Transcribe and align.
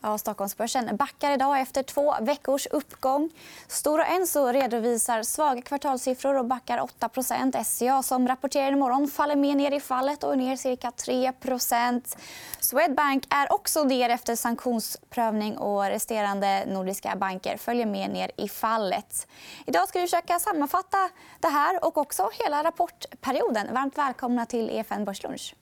Ja, 0.00 0.18
Stockholmsbörsen 0.18 0.96
backar 0.96 1.30
idag 1.30 1.60
efter 1.60 1.82
två 1.82 2.14
veckors 2.20 2.66
uppgång. 2.66 3.30
Stora 3.66 4.06
Enso 4.06 4.46
redovisar 4.46 5.22
svaga 5.22 5.62
kvartalssiffror 5.62 6.34
och 6.34 6.44
backar 6.44 6.78
8% 6.78 7.64
SCA 7.64 8.02
som 8.02 8.28
rapporterar 8.28 8.72
imorgon 8.72 9.08
faller 9.08 9.36
mer 9.36 9.54
ner 9.54 9.70
i 9.70 9.80
fallet 9.80 10.24
och 10.24 10.32
är 10.32 10.36
ner 10.36 10.56
cirka 10.56 10.90
3% 10.90 12.16
Swedbank 12.60 13.24
är 13.30 13.52
också 13.52 13.84
ner 13.84 14.08
efter 14.08 14.36
sanktionsprövning 14.36 15.58
och 15.58 15.84
resterande 15.84 16.64
nordiska 16.66 17.16
banker 17.16 17.56
följer 17.56 17.86
med 17.86 18.10
ner 18.10 18.30
i 18.36 18.48
fallet. 18.48 19.26
Idag 19.66 19.88
ska 19.88 20.00
vi 20.00 20.06
försöka 20.06 20.38
sammanfatta 20.38 21.08
det 21.40 21.48
här 21.48 21.84
och 21.84 21.98
också 21.98 22.30
hela 22.44 22.64
rapportperioden. 22.64 23.74
Varmt 23.74 23.98
välkomna 23.98 24.46
till 24.46 24.70
EFN 24.70 25.04
Börslunch. 25.04 25.54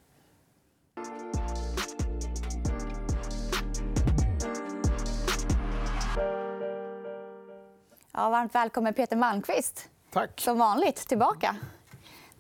Ja, 8.19 8.31
varmt 8.31 8.55
välkommen 8.55 8.95
Peter 8.95 9.17
Malmqvist. 9.17 9.89
Tack. 10.13 10.41
Som 10.41 10.59
vanligt 10.59 10.97
tillbaka. 10.97 11.57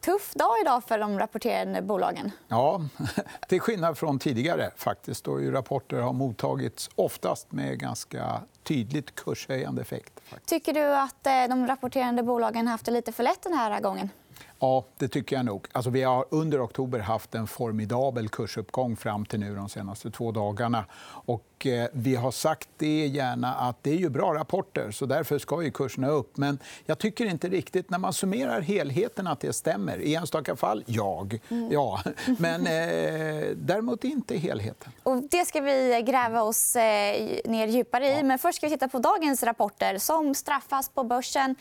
Tuff 0.01 0.35
dag 0.35 0.61
idag 0.63 0.85
för 0.85 0.99
de 0.99 1.19
rapporterande 1.19 1.83
bolagen. 1.83 2.31
Ja, 2.49 2.81
till 3.49 3.61
skillnad 3.61 3.99
från 3.99 4.19
tidigare. 4.19 4.71
faktiskt, 4.77 5.25
då 5.25 5.41
ju 5.41 5.53
rapporter 5.53 5.97
har 5.97 6.13
mottagits 6.13 6.91
oftast 6.95 7.53
med 7.53 7.79
ganska 7.79 8.41
tydligt 8.63 9.15
kurshöjande 9.15 9.83
effekt. 9.83 10.21
Tycker 10.47 10.73
du 10.75 10.97
att 10.97 11.27
eh, 11.27 11.33
de 11.49 11.67
rapporterande 11.67 12.23
bolagen 12.23 12.67
har 12.67 12.73
haft 12.73 12.85
det 12.87 12.93
lite 12.93 13.13
för 13.13 13.23
lätt 13.23 13.43
den 13.43 13.53
här 13.53 13.81
gången? 13.81 14.11
Ja, 14.59 14.85
det 14.99 15.09
tycker 15.09 15.37
jag 15.37 15.45
nog. 15.45 15.69
Alltså, 15.73 15.91
vi 15.91 16.03
har 16.03 16.27
under 16.31 16.65
oktober 16.65 16.99
haft 16.99 17.35
en 17.35 17.47
formidabel 17.47 18.29
kursuppgång 18.29 18.97
fram 18.97 19.27
till 19.27 19.41
nu 19.41 19.55
de 19.55 19.69
senaste 19.69 20.11
två 20.11 20.33
dagarna. 20.33 20.85
Och, 21.27 21.56
eh, 21.65 21.87
vi 21.93 22.15
har 22.15 22.31
sagt 22.31 22.69
det 22.77 23.07
gärna 23.07 23.55
att 23.55 23.83
det 23.83 23.91
är 23.91 23.97
ju 23.97 24.09
bra 24.09 24.35
rapporter, 24.35 24.91
så 24.91 25.07
därför 25.07 25.39
ska 25.39 25.63
ju 25.63 25.71
kurserna 25.71 26.09
upp. 26.09 26.37
Men 26.37 26.59
jag 26.87 26.99
tycker 26.99 27.27
inte 27.27 27.49
riktigt, 27.49 27.91
när 27.91 27.99
man 27.99 28.13
summerar 28.13 28.61
helheten, 28.61 29.27
att 29.27 29.41
det 29.41 29.53
stämmer. 29.53 29.99
I 29.99 30.15
enstaka 30.15 30.57
fall, 30.57 30.85
jag. 30.87 31.41
Mm. 31.49 31.73
Ja. 31.73 32.03
Men 32.39 32.67
eh, 32.67 33.57
däremot 33.57 34.05
inte 34.05 34.37
helheten. 34.37 34.93
Och 35.03 35.23
det 35.31 35.45
ska 35.45 35.61
vi 35.61 36.03
gräva 36.07 36.43
oss 36.43 36.77
eh, 36.77 37.41
ner 37.45 37.67
djupare 37.67 38.19
i. 38.19 38.23
Men 38.23 38.39
först 38.39 38.57
ska 38.57 38.67
vi 38.67 38.73
titta 38.73 38.89
på 38.89 38.99
dagens 38.99 39.43
rapporter 39.43 39.99
som 39.99 40.35
straffas 40.35 40.89
på 40.89 41.05
börsen. 41.05 41.57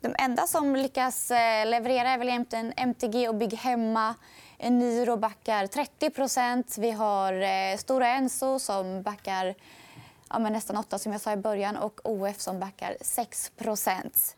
De 0.00 0.14
enda 0.18 0.46
som 0.46 0.76
lyckas 0.76 1.30
eh, 1.30 1.66
leverera 1.66 2.10
är 2.10 2.18
väl 2.18 2.72
MTG 2.76 3.28
och 3.28 3.34
Bygghemma. 3.34 4.14
Eniro 4.62 5.16
backar 5.16 5.66
30% 5.66 6.80
Vi 6.80 6.90
har 6.90 7.32
eh, 7.32 7.76
Stora 7.78 8.08
Enso 8.08 8.58
som 8.58 9.02
backar 9.02 9.54
ja, 10.28 10.38
men 10.38 10.52
nästan 10.52 10.76
8 10.76 10.98
som 10.98 11.12
jag 11.12 11.20
sa 11.20 11.32
i 11.32 11.36
början 11.36 11.76
och 11.76 12.00
OF 12.04 12.40
som 12.40 12.60
backar 12.60 12.96
6% 13.00 14.34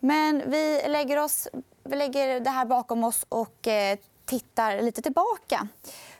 Men 0.00 0.42
vi 0.46 0.82
lägger, 0.88 1.18
oss, 1.18 1.48
vi 1.84 1.96
lägger 1.96 2.40
det 2.40 2.50
här 2.50 2.64
bakom 2.64 3.04
oss 3.04 3.26
och 3.28 3.66
eh, 3.66 3.98
tittar 4.24 4.82
lite 4.82 5.02
tillbaka. 5.02 5.68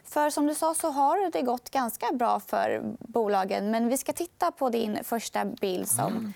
För 0.04 0.30
som 0.30 0.46
du 0.46 0.54
sa 0.54 0.74
så 0.74 0.90
har 0.90 1.30
det 1.30 1.42
gått 1.42 1.70
ganska 1.70 2.12
bra 2.12 2.40
för 2.40 2.82
bolagen. 3.00 3.70
Men 3.70 3.88
vi 3.88 3.96
ska 3.96 4.12
titta 4.12 4.50
på 4.50 4.68
din 4.68 5.04
första 5.04 5.44
bild 5.44 5.88
som 5.88 6.06
mm 6.06 6.32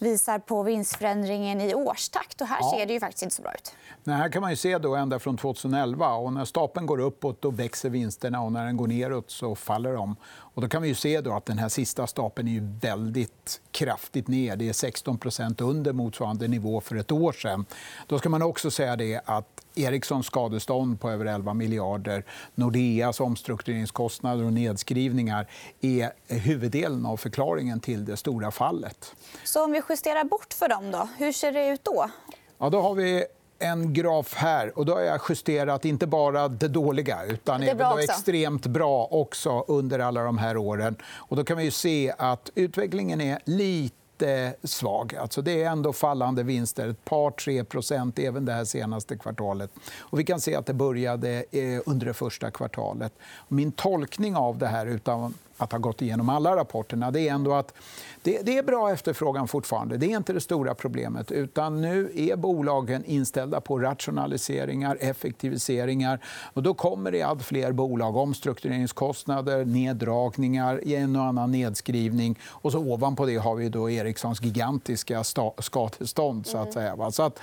visar 0.00 0.38
på 0.38 0.62
vinstförändringen 0.62 1.60
i 1.60 1.74
årstakt. 1.74 2.40
Och 2.40 2.46
här 2.46 2.58
ja. 2.60 2.70
ser 2.76 2.86
det 2.86 2.92
ju 2.92 3.00
faktiskt 3.00 3.22
inte 3.22 3.34
så 3.34 3.42
bra 3.42 3.52
ut. 3.54 3.74
Nej, 4.04 4.16
här 4.16 4.28
kan 4.28 4.42
man 4.42 4.50
ju 4.50 4.56
se 4.56 4.78
då 4.78 4.94
ända 4.94 5.18
från 5.18 5.36
2011. 5.36 6.12
Och 6.12 6.32
när 6.32 6.44
stapeln 6.44 6.86
går 6.86 7.00
uppåt 7.00 7.42
då 7.42 7.50
växer 7.50 7.90
vinsterna 7.90 8.42
och 8.42 8.52
när 8.52 8.64
den 8.64 8.76
går 8.76 8.86
neråt 8.86 9.30
så 9.30 9.54
faller 9.54 9.92
de. 9.92 10.16
Och 10.54 10.62
då 10.62 10.68
kan 10.68 10.82
vi 10.82 10.88
ju 10.88 10.94
se 10.94 11.20
då 11.20 11.32
att 11.32 11.46
den 11.46 11.58
här 11.58 11.68
sista 11.68 12.06
stapeln 12.06 12.48
är 12.48 12.80
väldigt 12.80 13.60
kraftigt 13.70 14.28
ner. 14.28 14.56
Det 14.56 14.68
är 14.68 14.72
16% 14.72 15.62
under 15.62 15.92
motsvarande 15.92 16.48
nivå 16.48 16.80
för 16.80 16.96
ett 16.96 17.12
år 17.12 17.32
sen. 17.32 17.64
Då 18.06 18.18
ska 18.18 18.28
man 18.28 18.42
också 18.42 18.70
säga 18.70 18.96
det 18.96 19.20
att 19.24 19.64
Ericssons 19.74 20.26
skadestånd 20.26 21.00
på 21.00 21.10
över 21.10 21.24
11 21.24 21.54
miljarder 21.54 22.24
Nordeas 22.54 23.20
omstruktureringskostnader 23.20 24.44
och 24.44 24.52
nedskrivningar 24.52 25.46
är 25.80 26.12
huvuddelen 26.26 27.06
av 27.06 27.16
förklaringen 27.16 27.80
till 27.80 28.04
det 28.04 28.16
stora 28.16 28.50
fallet. 28.50 29.14
Så 29.44 29.64
om 29.64 29.72
vi 29.72 29.82
justerar 29.88 30.24
bort 30.24 30.54
för 30.54 30.68
dem, 30.68 30.90
då, 30.90 31.08
hur 31.18 31.32
ser 31.32 31.52
det 31.52 31.68
ut 31.68 31.84
då? 31.84 32.10
Ja, 32.58 32.70
då 32.70 32.80
har 32.80 32.94
vi 32.94 33.24
en 33.60 33.92
graf 33.92 34.34
här. 34.34 34.78
och 34.78 34.86
Då 34.86 34.94
har 34.94 35.00
jag 35.00 35.20
justerat 35.28 35.84
inte 35.84 36.06
bara 36.06 36.48
det 36.48 36.68
dåliga 36.68 37.24
utan 37.24 37.60
det 37.60 37.66
även 37.68 37.96
det 37.96 38.02
extremt 38.02 38.66
bra 38.66 39.08
också 39.10 39.64
under 39.68 39.98
alla 39.98 40.22
de 40.22 40.38
här 40.38 40.56
åren. 40.56 40.96
Och 41.04 41.36
då 41.36 41.44
kan 41.44 41.56
vi 41.56 41.70
se 41.70 42.14
att 42.18 42.50
utvecklingen 42.54 43.20
är 43.20 43.38
lite 43.44 44.54
svag. 44.62 45.14
Alltså 45.14 45.42
det 45.42 45.62
är 45.62 45.70
ändå 45.70 45.92
fallande 45.92 46.42
vinster, 46.42 46.88
ett 46.88 47.04
par, 47.04 47.30
tre 47.30 47.64
procent 47.64 48.18
även 48.18 48.44
det 48.44 48.52
här 48.52 48.64
senaste 48.64 49.16
kvartalet. 49.16 49.70
Och 49.98 50.18
vi 50.18 50.24
kan 50.24 50.40
se 50.40 50.54
att 50.54 50.66
det 50.66 50.74
började 50.74 51.44
eh, 51.50 51.80
under 51.86 52.06
det 52.06 52.14
första 52.14 52.50
kvartalet. 52.50 53.12
Min 53.48 53.72
tolkning 53.72 54.36
av 54.36 54.58
det 54.58 54.66
här, 54.66 54.86
utan 54.86 55.34
att 55.60 55.72
ha 55.72 55.78
gått 55.78 56.02
igenom 56.02 56.28
alla 56.28 56.56
rapporterna, 56.56 57.10
det 57.10 57.28
är 57.28 57.34
ändå 57.34 57.54
att 57.54 57.74
det, 58.22 58.42
det, 58.42 58.58
är 58.58 58.62
bra 58.62 58.92
efterfrågan 58.92 59.48
fortfarande. 59.48 59.96
Det 59.96 60.12
är 60.12 60.16
inte 60.16 60.32
det 60.32 60.40
stora 60.40 60.74
problemet. 60.74 61.32
utan 61.32 61.80
Nu 61.80 62.10
är 62.14 62.36
bolagen 62.36 63.04
inställda 63.04 63.60
på 63.60 63.78
rationaliseringar, 63.78 64.98
effektiviseringar. 65.00 66.20
Och 66.52 66.62
då 66.62 66.74
kommer 66.74 67.12
det 67.12 67.22
allt 67.22 67.42
fler 67.42 67.72
bolag. 67.72 68.16
Omstruktureringskostnader, 68.16 69.64
neddragningar, 69.64 70.88
en 70.88 71.16
och 71.16 71.24
annan 71.24 71.52
nedskrivning. 71.52 72.38
Och 72.48 72.72
så 72.72 72.78
ovanpå 72.78 73.26
det 73.26 73.36
har 73.36 73.54
vi 73.54 73.68
då 73.68 73.90
Ericssons 73.90 74.42
gigantiska 74.42 75.24
skadestånd. 75.58 76.46
Så 76.46 76.58
att 76.58 76.76
mm. 76.76 76.96
säga. 76.96 77.10
Så 77.10 77.22
att, 77.22 77.40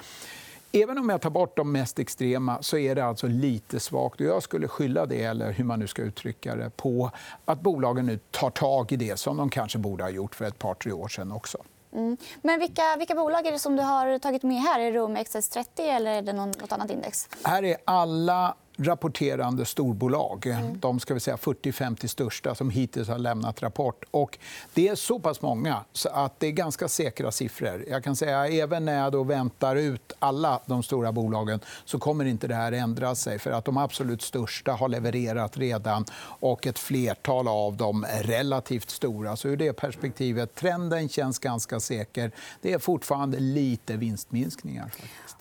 Även 0.83 0.97
om 0.97 1.09
jag 1.09 1.21
tar 1.21 1.29
bort 1.29 1.57
de 1.57 1.71
mest 1.71 1.99
extrema 1.99 2.57
så 2.61 2.77
är 2.77 2.95
det 2.95 3.05
alltså 3.05 3.27
lite 3.27 3.79
svagt. 3.79 4.19
Jag 4.19 4.43
skulle 4.43 4.67
skylla 4.67 5.05
det, 5.05 5.23
eller 5.23 5.51
hur 5.51 5.63
man 5.63 5.79
nu 5.79 5.87
ska 5.87 6.01
uttrycka 6.01 6.55
det, 6.55 6.69
på 6.69 7.11
att 7.45 7.61
bolagen 7.61 8.05
nu 8.05 8.19
tar 8.31 8.49
tag 8.49 8.91
i 8.91 8.95
det 8.95 9.19
som 9.19 9.37
de 9.37 9.49
kanske 9.49 9.77
borde 9.77 10.03
ha 10.03 10.09
gjort 10.09 10.35
för 10.35 10.45
ett 10.45 10.59
par 10.59 10.73
tre 10.73 10.91
år 10.91 11.07
sedan. 11.07 11.31
Också. 11.31 11.57
Mm. 11.93 12.17
Men 12.41 12.59
vilka, 12.59 12.95
vilka 12.97 13.15
bolag 13.15 13.45
är 13.45 13.51
det 13.51 13.59
som 13.59 13.75
du 13.75 13.83
har 13.83 14.19
tagit 14.19 14.43
med 14.43 14.61
här? 14.61 14.79
Är 14.79 14.91
det 14.91 14.99
OMXS30 14.99 15.65
eller 15.77 16.11
är 16.11 16.21
det 16.21 16.33
något 16.33 16.71
annat 16.71 16.91
index? 16.91 17.29
Här 17.43 17.63
är 17.63 17.77
alla 17.85 18.55
rapporterande 18.77 19.65
storbolag. 19.65 20.45
Mm. 20.45 20.79
De 20.79 20.99
ska 20.99 21.13
vi 21.13 21.19
säga 21.19 21.35
40-50 21.35 22.07
största 22.07 22.55
som 22.55 22.69
hittills 22.69 23.07
har 23.07 23.17
lämnat 23.17 23.61
rapport. 23.61 24.03
Och 24.11 24.37
det 24.73 24.87
är 24.87 24.95
så 24.95 25.19
pass 25.19 25.41
många 25.41 25.83
så 25.93 26.09
att 26.09 26.39
det 26.39 26.47
är 26.47 26.51
ganska 26.51 26.87
säkra 26.87 27.31
siffror. 27.31 27.85
Jag 27.89 28.03
kan 28.03 28.15
säga 28.15 28.47
Även 28.47 28.85
när 28.85 29.03
jag 29.03 29.11
då 29.11 29.23
väntar 29.23 29.75
ut 29.75 30.13
alla 30.19 30.59
de 30.65 30.83
stora 30.83 31.11
bolagen 31.11 31.59
så 31.85 31.99
kommer 31.99 32.25
inte 32.25 32.47
det 32.47 32.55
här 32.55 32.71
ändra 32.71 33.15
sig. 33.15 33.39
för 33.39 33.51
att 33.51 33.65
De 33.65 33.77
absolut 33.77 34.21
största 34.21 34.71
har 34.71 34.89
levererat 34.89 35.57
redan 35.57 36.05
och 36.39 36.67
ett 36.67 36.79
flertal 36.79 37.47
av 37.47 37.77
dem 37.77 38.05
är 38.09 38.23
relativt 38.23 38.89
stora. 38.89 39.35
Så 39.35 39.47
ur 39.47 39.57
det 39.57 39.73
perspektivet 39.73 40.55
trenden 40.55 41.09
känns 41.09 41.39
ganska 41.39 41.79
säker. 41.79 42.31
Det 42.61 42.73
är 42.73 42.79
fortfarande 42.79 43.39
lite 43.39 43.97
vinstminskningar. 43.97 44.91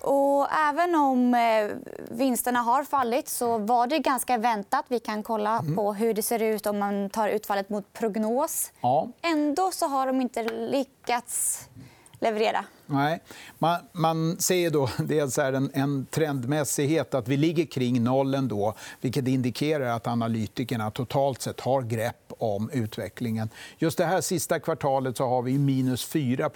Och 0.01 0.47
även 0.69 0.95
om 0.95 1.35
eh, 1.35 1.77
vinsterna 2.11 2.59
har 2.61 2.85
fallit 2.85 3.26
så 3.29 3.59
var 3.59 3.87
det 3.87 3.99
ganska 3.99 4.39
väntat. 4.39 4.85
Vi 4.89 5.01
kan 5.01 5.23
kolla 5.23 5.59
mm. 5.59 5.77
på 5.77 5.93
hur 5.93 6.15
det 6.15 6.23
ser 6.23 6.43
ut 6.43 6.67
om 6.67 6.79
man 6.79 7.11
tar 7.11 7.29
utfallet 7.29 7.71
mot 7.71 7.93
prognos. 7.93 8.73
Ja. 8.81 9.09
Ändå 9.23 9.71
så 9.73 9.87
har 9.87 10.07
de 10.07 10.21
inte 10.21 10.43
lyckats 10.53 11.69
leverera. 12.21 12.65
Nej. 12.87 13.21
Man, 13.59 13.81
man 13.93 14.39
ser 14.39 14.71
då 14.71 14.89
dels 14.99 15.39
är 15.39 15.53
en, 15.53 15.71
en 15.75 16.07
trendmässighet 16.11 17.15
att 17.15 17.29
vi 17.29 17.37
ligger 17.37 17.65
kring 17.65 18.05
noll 18.05 18.35
ändå, 18.35 18.75
vilket 19.01 19.29
indikerar 19.29 19.87
att 19.87 20.07
analytikerna 20.07 20.91
totalt 20.91 21.43
sett 21.43 21.61
har 21.61 21.83
grepp 21.83 22.26
om 22.39 22.71
utvecklingen. 22.71 23.49
Just 23.79 23.99
det 23.99 24.05
här 24.05 24.21
sista 24.21 24.61
kvartalet 24.61 25.17
så 25.17 25.29
har 25.29 25.43
vi 25.43 25.59
minus 25.59 26.05
4 26.05 26.51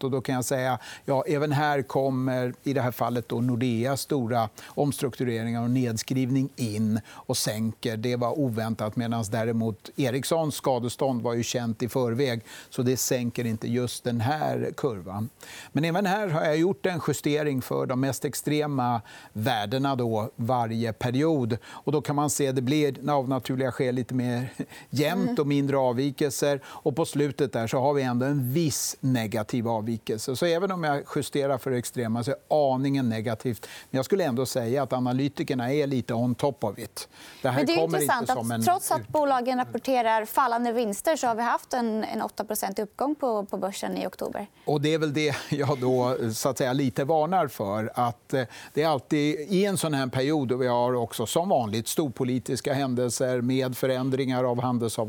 och 0.00 0.10
då 0.10 0.20
kan 0.20 0.34
jag 0.34 0.44
säga 0.44 0.78
ja, 1.04 1.24
även 1.26 1.52
här 1.52 1.82
kommer 1.82 2.54
i 2.62 2.72
det 2.72 2.80
här 2.80 2.90
fallet 2.90 3.28
då 3.28 3.40
Nordeas 3.40 4.00
stora 4.00 4.48
omstruktureringar 4.66 5.62
och 5.62 5.70
nedskrivning 5.70 6.48
in 6.56 7.00
och 7.10 7.36
sänker. 7.36 7.96
Det 7.96 8.16
var 8.16 8.38
oväntat 8.38 8.96
medan 8.96 9.24
däremot 9.30 9.90
Ericssons 9.96 10.54
skadestånd 10.54 11.22
var 11.22 11.34
ju 11.34 11.42
känt 11.42 11.82
i 11.82 11.88
förväg 11.88 12.40
så 12.70 12.82
det 12.82 12.96
sänker 12.96 13.46
inte 13.46 13.68
just 13.68 14.04
den 14.04 14.20
här 14.20 14.72
kurvan. 14.76 15.28
Men 15.72 15.84
även 15.84 16.06
här 16.06 16.28
har 16.28 16.44
jag 16.44 16.56
gjort 16.56 16.86
en 16.86 17.00
justering 17.08 17.62
för 17.62 17.86
de 17.86 18.00
mest 18.00 18.24
extrema 18.24 19.00
värdena 19.32 19.96
då 19.96 20.30
varje 20.36 20.92
period. 20.92 21.58
Och 21.66 21.92
då 21.92 22.00
kan 22.00 22.16
man 22.16 22.30
se 22.30 22.48
att 22.48 22.56
det 22.56 22.62
blir 22.62 23.10
av 23.10 23.28
naturliga 23.28 23.72
skäl 23.72 23.94
lite 23.94 24.14
mer 24.14 24.52
jämnt 24.90 25.19
mm. 25.22 25.34
och 25.38 25.46
mindre 25.46 25.76
avvikelser. 25.76 26.60
Och 26.64 26.96
på 26.96 27.04
slutet 27.04 27.52
där 27.52 27.66
så 27.66 27.78
har 27.78 27.94
vi 27.94 28.02
ändå 28.02 28.26
en 28.26 28.52
viss 28.52 28.96
negativ 29.00 29.68
avvikelse. 29.68 30.36
Så 30.36 30.46
även 30.46 30.72
om 30.72 30.84
jag 30.84 31.02
justerar 31.16 31.58
för 31.58 31.72
extrema 31.72 32.24
så 32.24 32.30
är 32.30 32.74
aningen 32.74 33.08
negativt. 33.08 33.68
Men 33.90 33.98
jag 33.98 34.04
skulle 34.04 34.24
ändå 34.24 34.46
säga 34.46 34.82
att 34.82 34.92
analytikerna 34.92 35.72
är 35.72 35.86
lite 35.86 36.14
on 36.14 36.34
top 36.34 36.64
of 36.64 36.78
it. 36.78 37.08
Det 37.42 37.48
här 37.48 37.56
Men 37.56 37.66
det 37.66 37.72
är 37.72 37.76
kommer 37.76 37.98
intressant 37.98 38.20
inte 38.20 38.32
som 38.32 38.50
en... 38.50 38.60
att 38.60 38.66
trots 38.66 38.90
att 38.90 39.08
bolagen 39.08 39.58
rapporterar 39.58 40.24
fallande 40.24 40.72
vinster 40.72 41.16
så 41.16 41.26
har 41.26 41.34
vi 41.34 41.42
haft 41.42 41.74
en, 41.74 42.04
en 42.04 42.22
8% 42.22 42.82
uppgång 42.82 43.14
på, 43.14 43.44
på 43.44 43.56
börsen 43.56 43.96
i 43.96 44.06
oktober. 44.06 44.46
Och 44.64 44.80
det 44.80 44.94
är 44.94 44.98
väl 44.98 45.12
det 45.12 45.36
jag 45.50 45.80
då 45.80 46.16
så 46.34 46.48
att 46.48 46.58
säga, 46.58 46.72
lite 46.72 47.04
varnar 47.04 47.48
för. 47.48 47.92
Att 47.94 48.34
eh, 48.34 48.44
det 48.74 48.82
är 48.82 48.88
alltid 48.88 49.40
i 49.40 49.64
en 49.64 49.76
sån 49.76 49.94
här 49.94 50.06
period 50.06 50.48
då 50.48 50.56
vi 50.56 50.66
har 50.66 50.94
också 50.94 51.26
som 51.26 51.48
vanligt 51.48 51.88
storpolitiska 51.88 52.74
händelser 52.74 53.40
med 53.40 53.76
förändringar 53.76 54.44
av 54.44 54.60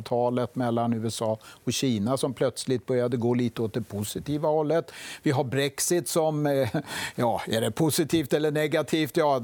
handelsavtalet 0.10 0.56
mellan 0.56 0.94
USA 0.94 1.38
och 1.66 1.74
Kina 1.74 2.18
som 2.18 2.34
plötsligt 2.34 2.86
började 2.86 3.18
gå 3.18 3.34
lite 3.34 3.62
åt 3.62 3.74
det 3.74 3.82
positiva 3.82 4.50
hållet. 4.50 4.92
Vi 5.24 5.32
har 5.32 5.44
Brexit 5.44 6.08
som... 6.08 6.46
Eh, 6.46 6.70
ja, 7.16 7.42
är 7.48 7.62
det 7.62 7.72
positivt 7.72 8.34
eller 8.34 8.52
negativt? 8.52 9.18
Ja, 9.18 9.42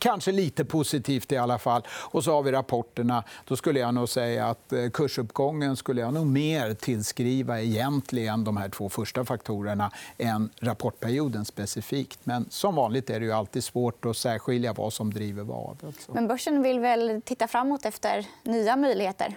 Kanske 0.00 0.32
lite 0.32 0.64
positivt 0.64 1.32
i 1.32 1.36
alla 1.36 1.58
fall. 1.58 1.82
Och 2.12 2.24
så 2.24 2.32
har 2.32 2.42
vi 2.42 2.52
rapporterna. 2.52 3.24
Då 3.44 3.56
skulle 3.56 3.80
jag 3.80 3.94
nog 3.94 4.08
säga 4.08 4.46
att 4.46 4.72
eh, 4.72 4.90
kursuppgången 4.90 5.76
skulle 5.76 6.00
jag 6.00 6.14
nog 6.14 6.26
mer 6.26 6.74
tillskriva 6.74 7.60
egentligen 7.60 8.44
de 8.44 8.56
här 8.56 8.68
två 8.68 8.88
första 8.88 9.24
faktorerna 9.24 9.90
än 10.18 10.50
rapportperioden 10.60 11.44
specifikt. 11.44 12.18
Men 12.24 12.46
som 12.50 12.74
vanligt 12.74 13.10
är 13.10 13.20
det 13.20 13.26
ju 13.26 13.32
alltid 13.32 13.64
svårt 13.64 14.04
att 14.04 14.16
särskilja 14.16 14.72
vad 14.72 14.92
som 14.92 15.12
driver 15.12 15.42
vad. 15.42 15.76
Alltså. 15.86 16.12
Men 16.12 16.28
börsen 16.28 16.62
vill 16.62 16.80
väl 16.80 17.22
titta 17.24 17.48
framåt 17.48 17.84
efter 17.84 18.26
nya 18.42 18.76
möjligheter? 18.76 19.36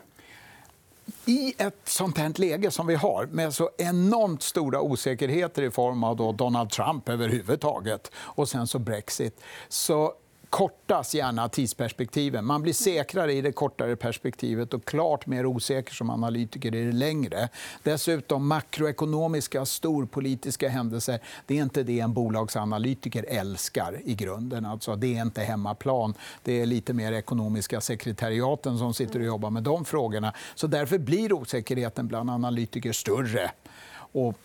I 1.26 1.54
ett 1.58 1.80
sånt 1.84 2.18
här 2.18 2.34
läge 2.36 2.72
som 2.72 2.88
vi 2.88 2.96
har 2.96 3.26
med 3.26 3.54
så 3.54 3.70
enormt 3.78 4.44
stora 4.44 4.82
osäkerheter 4.82 5.62
i 5.62 5.72
form 5.72 6.04
av 6.04 6.36
Donald 6.36 6.70
Trump 6.70 7.10
överhuvudtaget 7.10 8.12
och 8.16 8.50
sen 8.50 8.68
så 8.68 8.80
Brexit 8.80 9.42
så 9.70 10.14
kortas 10.54 11.16
gärna 11.16 11.50
tidsperspektiven. 11.50 12.46
Man 12.46 12.62
blir 12.62 12.74
säkrare 12.74 13.34
i 13.34 13.42
det 13.42 13.52
kortare 13.52 13.96
perspektivet 13.96 14.74
och 14.74 14.86
klart 14.86 15.26
mer 15.28 15.46
osäker 15.46 15.94
som 15.94 16.10
analytiker 16.10 16.76
i 16.76 16.86
det 16.86 16.92
längre. 16.92 17.50
Dessutom 17.84 18.48
makroekonomiska 18.48 19.66
storpolitiska 19.66 20.70
händelser. 20.70 21.20
Det 21.46 21.58
är 21.58 21.64
inte 21.64 21.84
det 21.84 22.00
en 22.00 22.14
bolagsanalytiker 22.14 23.26
älskar 23.30 24.02
i 24.06 24.16
grunden. 24.16 24.66
Alltså, 24.66 24.96
det 24.96 25.18
är 25.18 25.22
inte 25.22 25.42
hemmaplan. 25.42 26.14
Det 26.44 26.62
är 26.62 26.66
lite 26.66 26.94
mer 26.94 27.12
ekonomiska 27.12 27.82
sekretariaten 27.82 28.78
som 28.78 28.94
sitter 28.94 29.20
och 29.20 29.26
jobbar 29.26 29.50
med 29.50 29.64
de 29.64 29.86
frågorna. 29.86 30.34
Så 30.56 30.68
därför 30.68 30.98
blir 30.98 31.34
osäkerheten 31.34 32.08
bland 32.08 32.30
analytiker 32.30 32.92
större. 32.92 33.52
Och 33.96 34.36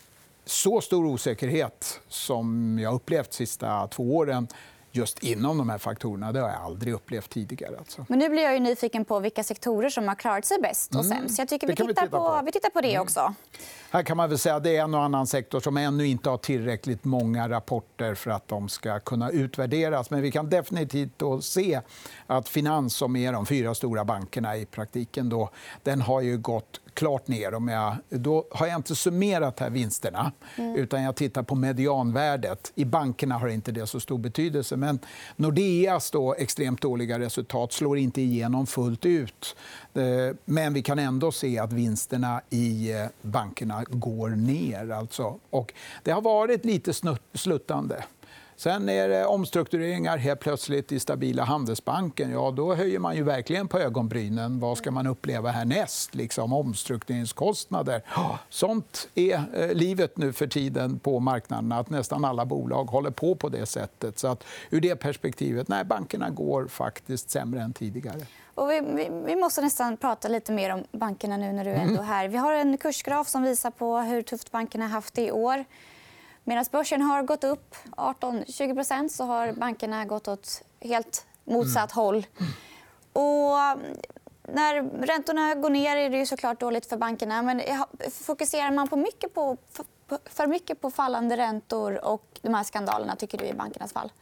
så 0.45 0.81
stor 0.81 1.07
osäkerhet 1.07 2.01
som 2.09 2.79
jag 2.79 2.95
upplevt 2.95 3.31
de 3.31 3.37
sista 3.37 3.87
två 3.87 4.17
åren 4.17 4.49
just 4.93 5.23
inom 5.23 5.59
de 5.59 5.69
här 5.69 5.79
faktorerna. 5.79 6.33
Det 6.33 6.41
har 6.41 6.49
jag 6.49 6.61
aldrig 6.61 6.95
upplevt 6.95 7.31
tidigare. 7.31 7.79
Alltså. 7.79 8.07
Men 8.09 8.19
nu 8.19 8.29
blir 8.29 8.43
jag 8.43 8.55
ju 8.55 8.61
nyfiken 8.61 9.05
på 9.05 9.21
vilka 9.21 9.43
sektorer 9.43 9.89
som 9.89 10.09
har 10.09 10.15
klarat 10.15 10.45
sig 10.45 10.59
bäst 10.61 10.95
och 10.95 11.05
mm. 11.05 11.19
sämst. 11.19 11.39
Jag 11.39 11.49
tycker 11.49 11.67
vi 11.67 11.73
tittar, 11.73 11.87
vi, 11.87 11.95
titta 11.95 12.07
på, 12.07 12.41
vi 12.45 12.53
tittar 12.53 12.71
på 12.71 12.81
det 12.81 12.91
mm. 12.91 13.03
också. 13.03 13.35
Här 13.91 14.03
kan 14.03 14.17
man 14.17 14.29
väl 14.29 14.39
säga 14.39 14.57
att 14.57 14.65
det 14.65 14.77
är 14.77 14.83
en 14.83 14.95
och 14.95 15.03
annan 15.03 15.27
sektor 15.27 15.61
som 15.61 15.77
ännu 15.77 16.07
inte 16.07 16.31
har 16.31 16.39
tillräckligt 16.39 17.05
många 17.05 17.49
rapporter 17.49 18.15
för 18.15 18.31
att 18.31 18.49
de 18.49 18.69
ska 18.69 19.01
kunna 19.01 19.31
utvärderas. 19.31 20.11
Men 20.11 20.23
vi 20.23 20.31
kan 20.31 20.51
definitivt 20.51 21.23
se 21.41 21.81
att 22.27 22.49
Finans, 22.49 22.97
som 22.97 23.17
är 23.17 23.33
de 23.33 23.47
fyra 23.47 23.75
stora 23.75 24.05
bankerna 24.05 24.57
i 24.57 24.67
praktiken, 24.67 25.29
då, 25.29 25.51
den 25.83 26.01
har 26.01 26.21
ju 26.21 26.39
gått 26.39 26.81
klart 26.99 27.29
ner. 27.29 27.55
Om 27.55 27.69
jag, 27.69 27.97
då 28.09 28.45
har 28.51 28.67
jag 28.67 28.77
inte 28.77 28.97
summerat 28.97 29.61
här 29.61 29.71
vinsterna, 29.71 30.33
mm. 30.57 30.77
utan 30.77 31.03
jag 31.03 31.17
tittar 31.17 31.43
på 31.43 31.55
medianvärdet. 31.55 32.73
I 32.75 32.85
bankerna 32.85 33.39
har 33.39 33.49
inte 33.49 33.73
det 33.73 33.87
så 33.87 34.01
stor 34.01 34.19
betydelse. 34.19 34.77
Men 34.77 34.99
Nordeas 35.37 36.11
då 36.11 36.35
extremt 36.35 36.81
dåliga 36.81 37.19
resultat 37.19 37.73
slår 37.73 37.99
inte 37.99 38.21
igenom 38.21 38.67
fullt 38.67 39.07
ut. 39.07 39.57
Eh, 39.95 40.03
men 40.45 40.75
vi 40.75 40.83
kan 40.83 40.99
ändå 40.99 41.33
se 41.33 41.59
att 41.59 41.73
vinsterna 41.73 42.41
i 42.51 42.93
eh, 42.93 43.07
bankerna 43.23 43.85
går 43.89 44.29
ner. 44.29 44.91
Alltså. 44.91 45.39
Och 45.51 45.73
det 46.03 46.11
har 46.11 46.23
varit 46.23 46.65
lite 46.65 46.93
sluttande. 47.35 48.05
Sen 48.59 48.89
är 48.89 49.09
det 49.09 49.27
omstruktureringar 49.27 50.17
helt 50.17 50.41
plötsligt 50.41 50.93
i 50.93 51.01
stabila 51.01 51.45
Handelsbanken. 51.45 52.31
Ja, 52.31 52.51
då 52.51 52.75
höjer 52.75 52.99
man 52.99 53.17
ju 53.17 53.23
verkligen 53.23 53.69
på 53.69 53.79
ögonbrynen. 53.79 54.61
Vad 54.61 54.79
ska 54.79 54.91
man 54.91 55.07
uppleva 55.07 55.51
härnäst? 55.51 56.15
Liksom 56.15 56.53
omstruktureringskostnader. 56.53 58.03
Sånt 58.49 59.09
är 59.15 59.43
eh, 59.55 59.73
livet 59.73 60.17
nu 60.17 60.33
för 60.33 60.47
tiden 60.47 60.99
på 60.99 61.21
marknaden. 61.21 61.73
Att 61.73 61.91
nästan 61.91 62.25
alla 62.25 62.45
bolag 62.45 62.85
håller 62.85 63.11
på 63.11 63.35
på 63.35 63.49
det 63.49 63.67
sättet. 63.67 64.19
Så 64.19 64.29
att, 64.29 64.45
ur 64.71 64.81
det 64.81 64.97
perspektivet, 64.97 65.69
nej, 65.69 65.85
bankerna 65.85 66.31
går 66.31 66.67
faktiskt 66.67 67.31
sämre 67.31 67.61
än 67.61 67.73
tidigare. 67.73 68.21
Och 68.55 68.71
vi, 68.71 68.81
vi, 68.81 69.11
vi, 69.27 69.37
måste 69.37 69.61
nästan 69.61 69.97
prata 69.97 70.29
lite 70.29 70.53
mer 70.53 70.73
om 70.73 70.85
bankerna 70.93 71.37
nu 71.37 71.53
när 71.53 71.65
du 71.65 71.71
är 71.71 71.81
ändå 71.81 71.95
mm. 71.95 72.07
här. 72.07 72.29
Vi 72.29 72.37
har 72.37 72.55
en 72.55 72.79
kursgraf 72.79 73.29
som 73.29 73.43
visar 73.43 73.71
på 73.71 73.99
hur 73.99 74.23
tufft 74.23 74.51
bankerna 74.51 74.85
har 74.85 74.91
haft 74.91 75.15
det 75.15 75.27
i 75.27 75.31
år. 75.33 75.65
Medan 76.49 76.65
börsen 76.71 77.03
har 77.03 77.23
gått 77.23 77.45
upp 77.45 77.75
18-20% 77.91 79.09
så 79.09 79.25
har 79.25 79.53
bankerna 79.53 80.05
gått 80.05 80.29
åt 80.29 80.63
helt 80.81 81.27
motsatt 81.45 81.93
mm. 81.93 82.05
håll. 82.05 82.27
Och 83.13 83.59
mm, 83.59 83.97
när 84.43 85.07
räntorna 85.07 85.55
går 85.55 85.71
ner 85.71 85.97
är 85.97 86.11
det 86.11 86.19
ju 86.19 86.27
såklart 86.27 86.61
dåligt 86.61 86.87
för 86.87 86.97
bankerna. 86.97 87.43
Men 87.43 87.63
fokuserar 88.11 88.71
man 88.71 88.89
på 88.89 88.97
mycket 88.97 89.35
på, 89.35 89.57
för 90.25 90.47
mycket 90.47 90.81
på 90.81 90.91
fallande 90.91 91.37
räntor 91.37 92.05
och 92.05 92.39
de 92.43 92.55
här 92.55 92.65
skandalerna 92.65 93.17
tycker 93.17 93.39
du, 93.39 93.45
i 93.45 93.55
bankernas 93.55 93.93
fall? 93.93 94.13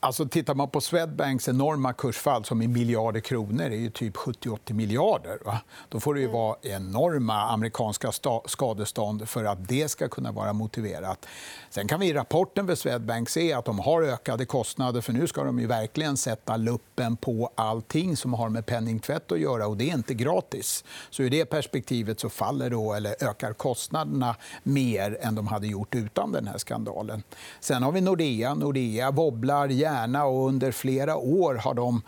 Alltså, 0.00 0.28
tittar 0.28 0.54
man 0.54 0.70
på 0.70 0.80
Swedbanks 0.80 1.48
enorma 1.48 1.92
kursfall 1.92 2.44
som 2.44 2.62
i 2.62 2.68
miljarder 2.68 3.20
kronor 3.20 3.64
är 3.64 3.76
ju 3.76 3.90
typ 3.90 4.16
70-80 4.16 4.72
miljarder. 4.72 5.38
Va? 5.44 5.60
Då 5.88 6.00
får 6.00 6.14
det 6.14 6.20
ju 6.20 6.26
mm. 6.26 6.36
vara 6.36 6.56
enorma 6.62 7.34
amerikanska 7.34 8.12
skadestånd 8.46 9.28
för 9.28 9.44
att 9.44 9.68
det 9.68 9.88
ska 9.88 10.08
kunna 10.08 10.32
vara 10.32 10.52
motiverat. 10.52 11.26
Sen 11.70 11.88
kan 11.88 12.00
vi 12.00 12.06
i 12.06 12.12
rapporten 12.12 12.66
för 12.66 12.74
Swedbank 12.74 13.28
se 13.28 13.52
att 13.52 13.64
de 13.64 13.78
har 13.78 14.02
ökade 14.02 14.46
kostnader 14.46 15.00
för 15.00 15.12
nu 15.12 15.26
ska 15.26 15.44
de 15.44 15.58
ju 15.58 15.66
verkligen 15.66 16.16
sätta 16.16 16.56
luppen 16.56 17.16
på 17.16 17.50
allting 17.54 18.16
som 18.16 18.34
har 18.34 18.48
med 18.48 18.66
penningtvätt 18.66 19.32
att 19.32 19.40
göra 19.40 19.66
och 19.66 19.76
det 19.76 19.90
är 19.90 19.94
inte 19.94 20.14
gratis. 20.14 20.84
Så 21.10 21.22
ur 21.22 21.30
det 21.30 21.44
perspektivet 21.44 22.20
så 22.20 22.28
faller 22.28 22.70
då, 22.70 22.94
eller 22.94 23.24
ökar 23.24 23.52
kostnaderna 23.52 24.36
mer 24.62 25.18
än 25.20 25.34
de 25.34 25.46
hade 25.46 25.66
gjort 25.66 25.94
utan 25.94 26.32
den 26.32 26.46
här 26.46 26.58
skandalen. 26.58 27.22
Sen 27.60 27.82
har 27.82 27.92
vi 27.92 28.00
Nordea. 28.00 28.54
Nordea 28.54 29.10
wobblar 29.10 29.68
gärna 29.86 30.24
och 30.24 30.48
under 30.48 30.72
flera 30.72 31.16
år 31.16 31.54
har 31.54 31.74
de 31.74 32.02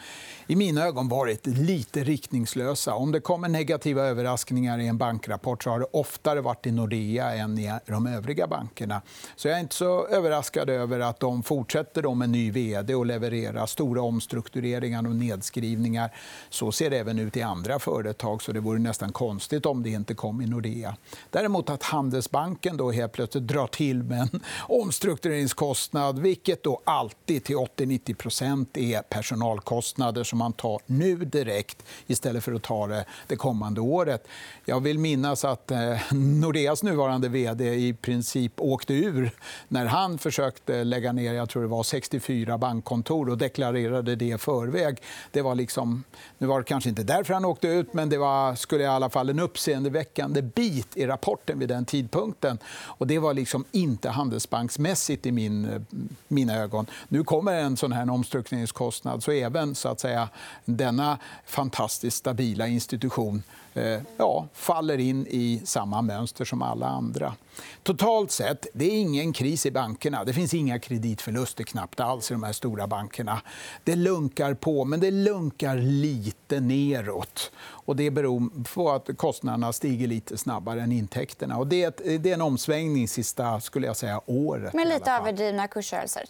i 0.46 0.56
mina 0.56 0.84
ögon 0.86 1.08
varit 1.08 1.46
lite 1.46 2.04
riktningslösa. 2.04 2.94
Om 2.94 3.12
det 3.12 3.20
kommer 3.20 3.48
negativa 3.48 4.02
överraskningar 4.02 4.78
i 4.78 4.86
en 4.86 4.98
bankrapport 4.98 5.62
så 5.62 5.70
har 5.70 5.80
det 5.80 5.86
oftare 5.92 6.40
varit 6.40 6.66
i 6.66 6.70
Nordea 6.70 7.34
än 7.34 7.58
i 7.58 7.72
de 7.86 8.06
övriga 8.06 8.46
bankerna. 8.46 9.02
Så 9.36 9.48
jag 9.48 9.56
är 9.56 9.60
inte 9.60 9.74
så 9.74 10.06
överraskad 10.06 10.70
över 10.70 11.00
att 11.00 11.20
de 11.20 11.42
fortsätter 11.42 12.14
med 12.14 12.30
ny 12.30 12.50
vd 12.50 12.94
och 12.94 13.06
levererar 13.06 13.66
stora 13.66 14.02
omstruktureringar 14.02 15.06
och 15.06 15.16
nedskrivningar. 15.16 16.10
Så 16.50 16.72
ser 16.72 16.90
det 16.90 16.98
även 16.98 17.18
ut 17.18 17.36
i 17.36 17.42
andra 17.42 17.78
företag, 17.78 18.42
så 18.42 18.52
det 18.52 18.60
vore 18.60 18.78
nästan 18.78 19.12
konstigt 19.12 19.66
om 19.66 19.82
det 19.82 19.90
inte 19.90 20.14
kom 20.14 20.40
i 20.40 20.46
Nordea. 20.46 20.96
Däremot 21.30 21.70
att 21.70 21.82
Handelsbanken 21.82 22.76
då 22.76 22.90
helt 22.90 23.12
plötsligt 23.12 23.46
drar 23.46 23.66
till 23.66 24.02
med 24.02 24.20
en 24.20 24.40
omstruktureringskostnad 24.68 26.18
vilket 26.18 26.62
då 26.62 26.80
alltid 26.84 27.44
till 27.44 27.56
80-90 27.76 28.78
är 28.78 29.02
personalkostnader 29.02 30.24
som 30.24 30.38
man 30.38 30.52
tar 30.52 30.80
nu 30.86 31.16
direkt 31.16 31.84
istället 32.06 32.44
för 32.44 32.52
att 32.52 32.62
ta 32.62 32.86
det 32.86 33.04
det 33.26 33.36
kommande 33.36 33.80
året. 33.80 34.28
Jag 34.64 34.80
vill 34.80 34.98
minnas 34.98 35.44
att 35.44 35.70
eh, 35.70 36.12
Nordeas 36.12 36.82
nuvarande 36.82 37.28
vd 37.28 37.74
i 37.74 37.92
princip 37.94 38.52
åkte 38.56 38.94
ur 38.94 39.30
när 39.68 39.86
han 39.86 40.18
försökte 40.18 40.84
lägga 40.84 41.12
ner 41.12 41.32
jag 41.32 41.48
tror 41.48 41.62
det 41.62 41.68
var 41.68 41.82
64 41.82 42.58
bankkontor 42.58 43.30
och 43.30 43.38
deklarerade 43.38 44.16
det 44.16 44.24
i 44.24 44.38
förväg. 44.38 45.02
Det 45.30 45.42
var 45.42 45.54
liksom, 45.54 46.04
nu 46.38 46.46
var 46.46 46.58
det 46.58 46.64
kanske 46.64 46.90
inte 46.90 47.02
därför 47.02 47.34
han 47.34 47.44
åkte 47.44 47.68
ut 47.68 47.94
men 47.94 48.08
det 48.08 48.18
var 48.18 48.54
skulle 48.54 48.84
i 48.84 48.86
alla 48.86 49.10
fall 49.10 49.28
en 49.28 49.40
uppseendeväckande 49.40 50.42
bit 50.42 50.96
i 50.96 51.06
rapporten 51.06 51.58
vid 51.58 51.68
den 51.68 51.84
tidpunkten. 51.84 52.58
Och 52.68 53.06
det 53.06 53.18
var 53.18 53.34
liksom 53.34 53.64
inte 53.72 54.08
handelsbanksmässigt 54.08 55.26
i 55.26 55.32
min, 55.32 55.64
eh, 55.64 55.80
mina 56.28 56.56
ögon. 56.56 56.86
Nu 57.08 57.24
kommer 57.24 57.57
en 57.58 57.76
sån 57.76 57.92
här 57.92 58.10
omstruktureringskostnad 58.10 59.22
så 59.22 59.30
även 59.30 59.74
så 59.74 59.88
att 59.88 60.00
säga, 60.00 60.28
denna 60.64 61.18
fantastiskt 61.46 62.16
stabila 62.16 62.66
institution 62.66 63.42
eh, 63.74 64.00
ja, 64.16 64.46
faller 64.52 64.98
in 64.98 65.26
i 65.26 65.62
samma 65.64 66.02
mönster 66.02 66.44
som 66.44 66.62
alla 66.62 66.86
andra. 66.86 67.34
Totalt 67.82 68.30
sett, 68.30 68.66
det 68.72 68.84
är 68.84 69.00
ingen 69.00 69.32
kris 69.32 69.66
i 69.66 69.70
bankerna. 69.70 70.24
Det 70.24 70.32
finns 70.32 70.54
inga 70.54 70.78
kreditförluster 70.78 71.64
knappt 71.64 72.00
alls 72.00 72.30
i 72.30 72.34
de 72.34 72.42
här 72.42 72.52
stora 72.52 72.86
bankerna. 72.86 73.42
Det 73.84 73.96
lunkar 73.96 74.54
på, 74.54 74.84
men 74.84 75.00
det 75.00 75.10
lunkar 75.10 75.76
lite 75.76 76.60
neråt. 76.60 77.50
Och 77.60 77.96
det 77.96 78.10
beror 78.10 78.64
på 78.74 78.90
att 78.90 79.08
kostnaderna 79.16 79.72
stiger 79.72 80.06
lite 80.06 80.38
snabbare 80.38 80.82
än 80.82 80.92
intäkterna. 80.92 81.56
Och 81.58 81.66
det, 81.66 82.02
är, 82.04 82.26
en 82.26 82.40
omsvängning 82.40 83.08
sista 83.08 83.60
skulle 83.60 83.86
jag 83.86 83.96
säga, 83.96 84.20
året. 84.26 84.74
Men 84.74 84.88
lite 84.88 85.10
överdrivna 85.10 85.68
kursrörelser? 85.68 86.24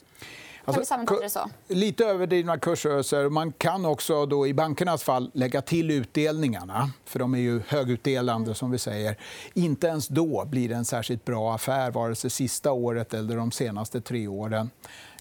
Alltså? 0.65 1.51
Lite 1.69 2.05
överdrivna 2.05 2.59
kursrörelser. 2.59 3.29
Man 3.29 3.53
kan 3.53 3.85
också 3.85 4.27
då, 4.27 4.47
i 4.47 4.55
bankernas 4.55 5.03
fall 5.03 5.31
lägga 5.35 5.63
till 5.63 5.91
utdelningarna. 5.91 6.91
för 7.05 7.19
De 7.19 7.35
är 7.35 7.39
ju 7.39 7.63
högutdelande. 7.69 8.55
som 8.55 8.71
vi 8.71 8.79
säger. 8.79 9.17
Inte 9.55 9.87
ens 9.87 10.09
då 10.09 10.45
blir 10.45 10.69
det 10.69 10.75
en 10.75 10.85
särskilt 10.85 11.25
bra 11.25 11.55
affär, 11.55 11.91
vare 11.91 12.15
sig 12.15 12.31
sista 12.31 12.73
året 12.73 13.15
eller 13.15 13.37
de 13.37 13.51
senaste 13.51 14.01
tre 14.01 14.29
åren. 14.29 14.71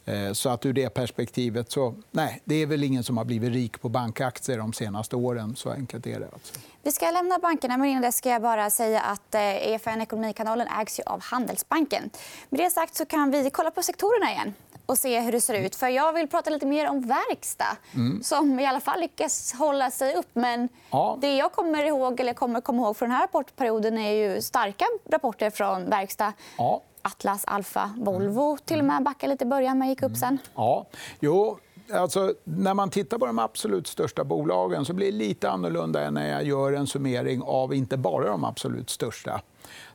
Eh, 0.06 0.34
så 0.34 0.50
att 0.50 0.66
ur 0.66 0.74
det 0.74 0.90
perspektivet 0.90 1.72
så 1.72 1.96
nej, 2.12 2.42
det 2.46 2.56
är 2.56 2.66
väl 2.66 2.84
ingen 2.84 3.04
som 3.04 3.18
har 3.18 3.26
blivit 3.26 3.54
rik 3.54 3.82
på 3.82 3.90
bankaktier 3.90 4.58
de 4.58 4.74
senaste 4.74 5.16
åren. 5.16 5.56
Så 5.56 5.70
enkelt 5.72 6.08
är 6.08 6.20
det. 6.20 6.30
Alltså. 6.34 6.54
Vi 6.84 6.92
ska 6.92 7.12
lämna 7.12 7.40
bankerna, 7.40 7.78
men 7.78 7.90
innan 7.90 8.02
det 8.02 8.12
ska 8.12 8.30
jag 8.30 8.42
bara 8.42 8.70
säga 8.70 9.02
att 9.02 9.36
EFN 9.36 10.02
Ekonomikanalen 10.02 10.68
ägs 10.82 11.00
av 11.00 11.22
Handelsbanken. 11.22 12.10
Med 12.50 12.60
det 12.60 12.70
sagt 12.70 12.96
så 12.96 13.06
kan 13.06 13.32
vi 13.32 13.50
kolla 13.50 13.72
på 13.72 13.84
sektorerna 13.84 14.32
igen 14.32 14.54
och 14.88 14.98
se 14.98 15.20
hur 15.20 15.32
det 15.32 15.42
ser 15.42 15.54
ut. 15.54 15.76
För 15.76 15.88
Jag 15.88 16.14
vill 16.14 16.28
prata 16.28 16.50
lite 16.50 16.66
mer 16.66 16.90
om 16.90 17.02
verkstad, 17.02 17.78
mm. 17.96 18.24
som 18.24 18.60
i 18.60 18.66
alla 18.66 18.80
fall 18.80 19.00
lyckas 19.00 19.54
hålla 19.54 19.92
sig 19.92 20.16
upp. 20.16 20.30
Men 20.34 20.70
ja. 20.92 21.18
det 21.22 21.36
jag 21.36 21.52
kommer 21.52 21.84
ihåg, 21.84 22.20
eller 22.20 22.34
kommer 22.34 22.62
komma 22.62 22.82
ihåg 22.82 22.98
från 22.98 23.10
den 23.10 23.16
här 23.16 23.24
rapportperioden 23.24 23.98
är 23.98 24.12
ju 24.12 24.42
starka 24.42 24.86
rapporter 25.12 25.50
från 25.50 25.90
verkstad. 25.90 26.34
Ja. 26.58 26.82
Atlas, 27.02 27.46
Alfa, 27.46 27.92
Volvo 27.98 28.46
mm. 28.46 28.58
till 28.66 28.80
och 28.80 28.86
med 28.86 29.04
backade 29.04 29.34
lite 29.34 29.44
i 29.44 29.48
början 29.48 29.78
men 29.80 29.90
gick 29.90 30.04
upp 30.04 30.18
sen. 30.18 30.38
Ja. 30.56 30.86
Jo, 31.20 31.58
alltså, 31.94 32.34
när 32.44 32.74
man 32.74 32.90
tittar 32.90 33.18
på 33.18 33.26
de 33.26 33.40
absolut 33.40 33.88
största 33.88 34.24
bolagen 34.24 34.86
så 34.86 34.94
blir 34.94 35.12
det 35.12 35.18
lite 35.18 35.50
annorlunda 35.50 36.02
än 36.02 36.14
när 36.14 36.30
jag 36.30 36.44
gör 36.44 36.74
en 36.74 36.88
summering 36.88 37.42
av 37.46 37.74
inte 37.74 37.98
bara 37.98 38.30
de 38.30 38.44
absolut 38.44 38.90
största. 38.90 39.42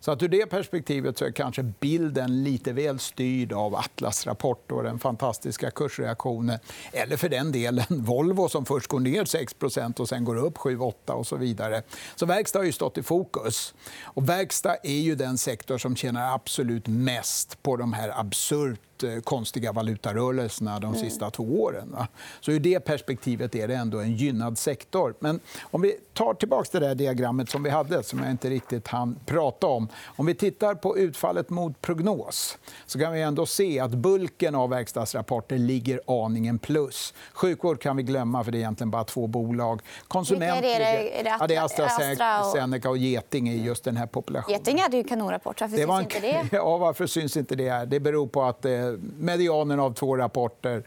Så 0.01 0.11
att 0.11 0.23
ur 0.23 0.29
det 0.29 0.47
perspektivet 0.47 1.19
så 1.19 1.25
är 1.25 1.31
kanske 1.31 1.63
bilden 1.63 2.45
lite 2.45 2.73
väl 2.73 2.99
styrd 2.99 3.53
av 3.53 3.75
Atlas 3.75 4.27
rapport 4.27 4.73
och 4.73 4.83
den 4.83 4.99
fantastiska 4.99 5.71
kursreaktionen. 5.71 6.59
Eller 6.93 7.17
för 7.17 7.29
den 7.29 7.53
delen 7.53 7.85
Volvo 8.05 8.49
som 8.49 8.65
först 8.65 8.87
går 8.87 9.01
ner 9.01 9.25
6% 9.25 10.01
och 10.01 10.09
sen 10.09 10.25
går 10.25 10.37
upp 10.37 10.57
7-8 10.57 11.11
och 11.11 11.27
så 11.27 11.37
vidare. 11.37 11.83
Så 12.17 12.27
verkstad 12.27 12.59
har 12.59 12.65
ju 12.65 12.73
stått 12.73 12.99
i 12.99 13.03
fokus. 13.03 13.75
Och 14.03 14.29
verkstad 14.29 14.77
är 14.83 15.01
ju 15.01 15.15
den 15.15 15.39
sektor 15.39 15.79
som 15.79 15.97
tjänar 15.97 16.35
absolut 16.35 16.87
mest 16.87 17.63
på 17.63 17.77
de 17.77 17.93
här 17.93 18.21
absurt 18.21 18.81
Eh, 19.03 19.21
konstiga 19.21 19.73
valutarörelserna 19.73 20.81
de 20.81 20.87
mm. 20.87 21.01
sista 21.01 21.31
två 21.31 21.63
åren. 21.63 21.97
Så 22.41 22.53
ur 22.53 22.61
det 22.61 22.81
perspektivet 22.81 23.55
är 23.55 23.69
det 23.69 23.75
ändå 23.75 23.99
en 23.99 24.17
gynnad 24.17 24.59
sektor. 24.59 25.15
Men 25.19 25.41
om 25.63 25.83
vi 25.83 25.97
tar 26.13 26.35
tillbaka 26.35 26.79
det 26.81 26.87
där 26.87 26.95
diagrammet 26.95 27.51
som 27.51 27.63
vi 27.63 27.71
hade, 27.71 28.03
som 28.03 28.19
jag 28.19 28.31
inte 28.31 28.51
riktigt 28.51 28.89
hann 28.89 29.19
prata 29.27 29.62
om. 29.67 29.89
Om 30.17 30.27
vi 30.27 30.35
tittar 30.35 30.75
på 30.75 30.99
utfallet 30.99 31.51
mot 31.51 31.81
prognos 31.81 32.59
så 32.87 32.99
kan 32.99 33.13
vi 33.13 33.23
ändå 33.23 33.47
se 33.47 33.81
att 33.81 33.91
bulken 33.91 34.55
av 34.55 34.71
verkstadsrapporter 34.71 35.59
ligger 35.59 36.01
aningen 36.25 36.59
plus. 36.59 37.15
Sjukvård 37.33 37.81
kan 37.81 37.97
vi 37.97 38.03
glömma, 38.03 38.45
för 38.45 38.53
det 38.53 38.59
är 38.59 38.61
egentligen 38.61 38.91
bara 38.91 39.05
två 39.05 39.27
bolag. 39.27 39.81
Konsument 40.09 40.65
Vilka 40.65 40.77
är 40.77 40.79
det? 40.79 41.21
Är 41.21 41.25
det, 41.25 41.37
ja, 41.41 41.47
det 41.47 41.55
är 41.55 41.65
AstraZeneca 41.65 42.91
och 42.91 42.99
Geting 42.99 43.49
i 43.49 43.65
just 43.65 43.85
den 43.85 43.97
här 43.97 44.07
populationen. 44.07 44.59
Geting 44.59 44.79
hade 44.81 44.97
ju 44.97 45.05
kanonrapport. 45.05 45.61
Varför 45.61 45.77
det 45.77 45.83
syns 45.83 45.91
en... 45.91 46.03
inte 46.03 46.21
det? 46.21 46.57
Ja, 46.57 46.79
varför 46.79 47.07
syns 47.07 47.37
inte 47.37 47.55
det? 47.55 47.85
Det 47.85 48.01
beror 48.01 48.27
på 48.27 48.43
att 48.43 48.65
eh, 48.65 48.73
medianen 49.19 49.81
av 49.81 49.95
två 49.95 50.17
rapporter 50.17 50.83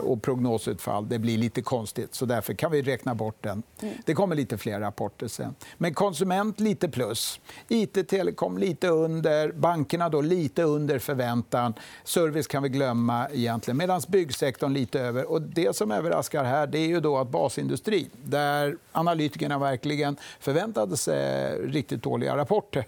och 0.00 0.22
prognosutfall. 0.22 1.08
Det 1.08 1.18
blir 1.18 1.38
lite 1.38 1.62
konstigt, 1.62 2.14
så 2.14 2.26
därför 2.26 2.54
kan 2.54 2.70
vi 2.70 2.82
räkna 2.82 3.14
bort 3.14 3.36
den. 3.40 3.62
Mm. 3.80 3.94
Det 4.04 4.14
kommer 4.14 4.36
lite 4.36 4.58
fler 4.58 4.80
rapporter 4.80 5.28
sen. 5.28 5.54
Men 5.78 5.94
konsument 5.94 6.60
lite 6.60 6.88
plus. 6.88 7.40
IT 7.68 8.08
telekom 8.08 8.58
lite 8.58 8.88
under. 8.88 9.52
Bankerna 9.52 10.08
då 10.08 10.20
lite 10.20 10.62
under 10.62 10.98
förväntan. 10.98 11.74
Service 12.04 12.46
kan 12.46 12.62
vi 12.62 12.68
glömma, 12.68 13.28
egentligen. 13.32 13.76
medan 13.76 14.00
byggsektorn 14.08 14.72
lite 14.72 15.00
över. 15.00 15.30
Och 15.30 15.42
det 15.42 15.76
som 15.76 15.90
överraskar 15.90 16.44
här 16.44 16.66
det 16.66 16.78
är 16.78 16.86
ju 16.86 17.00
då 17.00 17.18
att 17.18 17.28
basindustri, 17.28 18.10
där 18.22 18.76
analytikerna 18.92 19.58
verkligen 19.58 20.16
förväntade 20.40 20.96
sig 20.96 21.56
riktigt 21.62 22.02
dåliga 22.02 22.36
rapporter, 22.36 22.84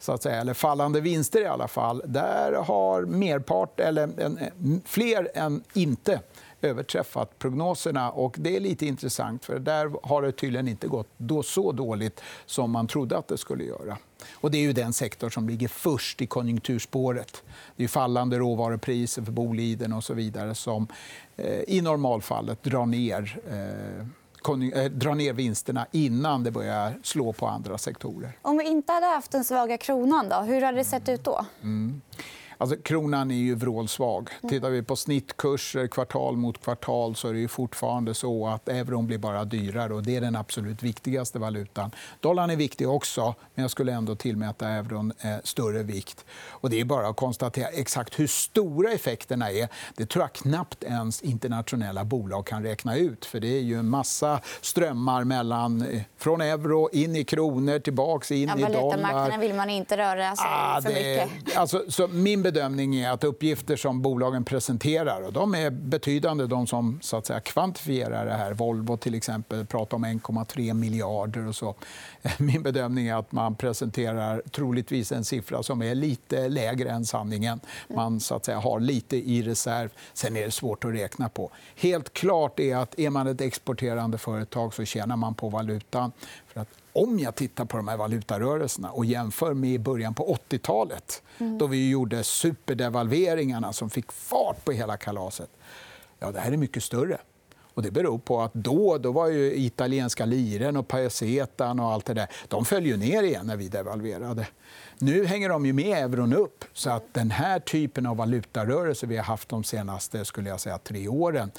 så 0.00 0.12
att 0.12 0.22
säga, 0.22 0.40
eller 0.40 0.54
fallande 0.54 1.00
vinster 1.00 1.40
i 1.40 1.46
alla 1.46 1.68
fall, 1.68 2.02
där 2.04 2.52
har 2.52 3.02
merpart, 3.02 3.80
eller 3.80 4.10
fler 4.84 5.30
än 5.34 5.62
inte 5.72 6.13
överträffat 6.62 7.38
prognoserna. 7.38 8.10
Och 8.10 8.36
det 8.38 8.56
är 8.56 8.60
lite 8.60 8.86
intressant, 8.86 9.44
för 9.44 9.58
där 9.58 9.92
har 10.02 10.22
det 10.22 10.32
tydligen 10.32 10.68
inte 10.68 10.86
gått 10.86 11.08
då 11.16 11.42
så 11.42 11.72
dåligt 11.72 12.20
som 12.46 12.70
man 12.70 12.86
trodde 12.86 13.18
att 13.18 13.28
det 13.28 13.38
skulle 13.38 13.64
göra. 13.64 13.98
Och 14.34 14.50
det 14.50 14.58
är 14.58 14.62
ju 14.62 14.72
den 14.72 14.92
sektor 14.92 15.30
som 15.30 15.48
ligger 15.48 15.68
först 15.68 16.22
i 16.22 16.26
konjunkturspåret. 16.26 17.42
Det 17.76 17.84
är 17.84 17.88
fallande 17.88 18.38
råvarupriser 18.38 19.22
för 19.22 19.32
Boliden 19.32 19.92
och 19.92 20.04
så 20.04 20.14
vidare 20.14 20.54
som 20.54 20.86
eh, 21.36 21.60
i 21.68 21.80
normalfallet 21.80 22.62
drar 22.62 22.86
ner 22.86 23.40
eh, 23.50 24.82
eh, 24.82 24.90
dra 24.90 25.14
ner 25.14 25.32
vinsterna 25.32 25.86
innan 25.92 26.44
det 26.44 26.50
börjar 26.50 26.94
slå 27.02 27.32
på 27.32 27.46
andra 27.46 27.78
sektorer. 27.78 28.38
Om 28.42 28.58
vi 28.58 28.64
inte 28.64 28.92
hade 28.92 29.06
haft 29.06 29.30
den 29.30 29.44
svaga 29.44 29.78
kronan, 29.78 30.28
då, 30.28 30.36
hur 30.36 30.62
hade 30.62 30.78
det 30.78 30.84
sett 30.84 31.08
ut 31.08 31.24
då? 31.24 31.46
Mm. 31.62 32.00
Alltså, 32.64 32.76
kronan 32.82 33.30
är 33.30 33.34
ju 33.34 33.54
vrålsvag. 33.54 34.30
Mm. 34.42 34.50
Tittar 34.50 34.70
vi 34.70 34.82
på 34.82 34.96
snittkurser 34.96 35.86
kvartal 35.86 36.36
mot 36.36 36.62
kvartal 36.62 37.16
så 37.16 37.28
är 37.28 37.32
det 37.32 37.48
fortfarande 37.48 38.14
så 38.14 38.48
att 38.48 38.68
euron 38.68 39.06
blir 39.06 39.18
bara 39.18 39.44
dyrare. 39.44 39.94
och 39.94 40.02
Det 40.02 40.16
är 40.16 40.20
den 40.20 40.36
absolut 40.36 40.82
viktigaste 40.82 41.38
valutan. 41.38 41.90
Dollarn 42.20 42.50
är 42.50 42.56
viktig 42.56 42.88
också, 42.88 43.34
men 43.54 43.62
jag 43.62 43.70
skulle 43.70 43.92
ändå 43.92 44.14
tillmäta 44.14 44.68
euron 44.68 45.12
eh, 45.20 45.36
större 45.44 45.82
vikt. 45.82 46.24
Och 46.48 46.70
det 46.70 46.80
är 46.80 46.84
bara 46.84 47.08
att 47.08 47.16
konstatera 47.16 47.68
exakt 47.68 48.18
hur 48.18 48.26
stora 48.26 48.90
effekterna 48.90 49.50
är. 49.50 49.68
Det 49.96 50.06
tror 50.06 50.22
jag 50.22 50.32
knappt 50.32 50.84
ens 50.84 51.22
internationella 51.22 52.04
bolag 52.04 52.46
kan 52.46 52.62
räkna 52.62 52.96
ut. 52.96 53.24
för 53.24 53.40
Det 53.40 53.58
är 53.58 53.62
ju 53.62 53.78
en 53.78 53.88
massa 53.88 54.40
strömmar 54.60 55.24
mellan, 55.24 55.82
eh, 55.82 56.02
från 56.18 56.40
euro 56.40 56.88
in 56.92 57.16
i 57.16 57.24
kronor, 57.24 57.78
tillbaka 57.78 58.34
in 58.34 58.48
ja, 58.48 58.68
i 58.68 58.72
dollar. 58.72 58.98
Marknaden 58.98 59.40
vill 59.40 59.54
man 59.54 59.70
inte 59.70 59.96
röra 59.96 60.28
alltså, 60.28 60.44
ah, 60.48 60.82
för 60.82 60.90
det, 60.90 61.28
mycket. 61.28 61.56
Alltså, 61.56 61.84
så 61.88 62.08
min 62.08 62.42
bedömning 62.54 62.94
är 62.96 63.10
att 63.10 63.24
uppgifter 63.24 63.76
som 63.76 64.02
bolagen 64.02 64.44
presenterar 64.44 65.22
och 65.22 65.32
de 65.32 65.54
är 65.54 65.70
betydande, 65.70 66.46
de 66.46 66.66
som 66.66 66.98
så 67.02 67.16
att 67.16 67.26
säga, 67.26 67.40
kvantifierar 67.40 68.26
det 68.26 68.32
här. 68.32 68.52
Volvo 68.52 68.96
till 68.96 69.14
exempel 69.14 69.66
pratar 69.66 69.96
om 69.96 70.04
1,3 70.04 70.74
miljarder. 70.74 71.48
och 71.48 71.56
så. 71.56 71.74
Min 72.38 72.62
bedömning 72.62 73.06
är 73.06 73.14
att 73.14 73.32
man 73.32 73.54
presenterar 73.54 74.42
troligtvis 74.50 75.12
en 75.12 75.24
siffra 75.24 75.62
som 75.62 75.82
är 75.82 75.94
lite 75.94 76.48
lägre 76.48 76.90
än 76.90 77.04
sanningen. 77.04 77.60
Man 77.88 78.20
så 78.20 78.34
att 78.34 78.44
säga, 78.44 78.58
har 78.58 78.80
lite 78.80 79.16
i 79.16 79.42
reserv. 79.42 79.88
Sen 80.12 80.36
är 80.36 80.44
det 80.44 80.50
svårt 80.50 80.84
att 80.84 80.94
räkna 80.94 81.28
på. 81.28 81.50
Helt 81.76 82.12
klart 82.12 82.60
är 82.60 82.76
att 82.76 82.98
är 82.98 83.10
man 83.10 83.26
ett 83.26 83.40
exporterande 83.40 84.18
företag 84.18 84.74
så 84.74 84.84
tjänar 84.84 85.16
man 85.16 85.34
på 85.34 85.48
valutan. 85.48 86.12
För 86.46 86.60
att 86.60 86.68
om 86.94 87.18
jag 87.18 87.34
tittar 87.34 87.64
på 87.64 87.76
de 87.76 87.88
här 87.88 87.96
valutarörelserna 87.96 88.90
och 88.90 89.04
jämför 89.04 89.54
med 89.54 89.80
början 89.80 90.14
på 90.14 90.38
80-talet 90.48 91.22
mm. 91.38 91.58
då 91.58 91.66
vi 91.66 91.90
gjorde 91.90 92.24
superdevalveringarna 92.24 93.72
som 93.72 93.90
fick 93.90 94.12
fart 94.12 94.64
på 94.64 94.72
hela 94.72 94.96
kalaset. 94.96 95.50
Ja, 96.18 96.32
det 96.32 96.40
här 96.40 96.52
är 96.52 96.56
mycket 96.56 96.82
större. 96.82 97.18
Och 97.74 97.82
det 97.82 97.90
beror 97.90 98.18
på 98.18 98.40
att 98.42 98.54
då, 98.54 98.98
då 98.98 99.12
var 99.12 99.28
ju 99.28 99.54
italienska 99.54 100.24
liren 100.24 100.76
och 100.76 100.88
pesetan 100.88 101.80
och 101.80 101.92
allt 101.92 102.04
det 102.06 102.14
där, 102.14 102.28
de 102.48 102.64
föll 102.64 102.86
ju 102.86 102.96
ner 102.96 103.22
igen 103.22 103.46
när 103.46 103.56
vi 103.56 103.68
devalverade. 103.68 104.46
Nu 104.98 105.24
hänger 105.24 105.48
de 105.48 105.66
ju 105.66 105.72
med 105.72 106.04
euron 106.04 106.34
upp. 106.34 106.64
Så 106.72 106.90
att 106.90 107.14
den 107.14 107.30
här 107.30 107.58
typen 107.60 108.06
av 108.06 108.16
valutarörelse 108.16 109.06
vi 109.06 109.16
har 109.16 109.24
haft 109.24 109.48
de 109.48 109.64
senaste 109.64 110.24
skulle 110.24 110.48
jag 110.48 110.60
säga, 110.60 110.78
tre 110.78 111.08
åren 111.08 111.50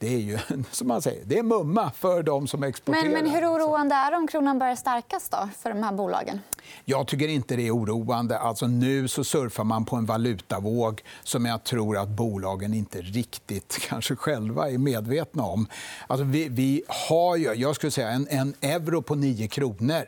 det 0.00 0.14
är 0.14 0.18
ju 0.18 0.38
som 0.70 0.88
man 0.88 1.02
säger, 1.02 1.24
det 1.24 1.38
är 1.38 1.42
mumma 1.42 1.90
för 1.90 2.22
de 2.22 2.46
som 2.46 2.62
exporterar. 2.62 3.02
Men, 3.02 3.12
men 3.12 3.30
hur 3.30 3.46
oroande 3.46 3.94
är 3.94 4.10
det 4.10 4.16
om 4.16 4.26
kronan 4.26 4.58
börjar 4.58 4.76
stärkas 4.76 5.28
då, 5.28 5.48
för 5.58 5.70
de 5.70 5.82
här 5.82 5.92
bolagen? 5.92 6.40
Jag 6.84 7.06
tycker 7.06 7.28
inte 7.28 7.56
det 7.56 7.66
är 7.66 7.76
oroande. 7.76 8.38
Alltså, 8.38 8.66
nu 8.66 9.08
så 9.08 9.24
surfar 9.24 9.64
man 9.64 9.84
på 9.84 9.96
en 9.96 10.06
valutavåg 10.06 11.02
som 11.22 11.46
jag 11.46 11.64
tror 11.64 11.98
att 11.98 12.08
bolagen 12.08 12.74
inte 12.74 13.00
riktigt 13.00 13.78
kanske 13.88 14.16
själva 14.16 14.70
är 14.70 14.78
medvetna 14.78 15.42
om. 15.42 15.66
Alltså, 16.06 16.24
vi, 16.24 16.48
vi 16.48 16.82
har 17.08 17.36
ju, 17.36 17.52
jag 17.54 17.74
skulle 17.74 17.90
säga 17.90 18.08
en, 18.08 18.26
en 18.30 18.54
euro 18.60 19.02
på 19.02 19.14
9 19.14 19.48
kronor 19.48 20.04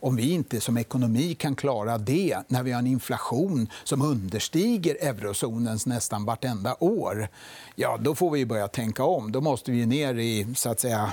om 0.00 0.16
vi 0.16 0.30
inte 0.30 0.60
som 0.60 0.76
ekonomi 0.76 1.34
kan 1.34 1.56
klara 1.56 1.98
det 1.98 2.38
när 2.48 2.62
vi 2.62 2.72
har 2.72 2.78
en 2.78 2.86
inflation 2.86 3.68
som 3.84 4.02
understiger 4.02 4.96
eurozonens 5.00 5.86
nästan 5.86 6.24
vartenda 6.24 6.76
år, 6.80 7.28
ja, 7.74 7.98
då 8.00 8.14
får 8.14 8.30
vi 8.30 8.46
börja 8.46 8.68
tänka 8.68 9.04
om. 9.04 9.32
Då 9.36 9.40
måste 9.40 9.70
vi 9.70 9.86
ner 9.86 10.14
i 10.14 10.46
så 10.54 10.70
att 10.70 10.80
säga, 10.80 11.12